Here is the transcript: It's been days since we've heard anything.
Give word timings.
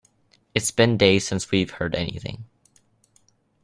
It's 0.55 0.71
been 0.71 0.97
days 0.97 1.27
since 1.27 1.51
we've 1.51 1.69
heard 1.69 1.93
anything. 1.93 2.45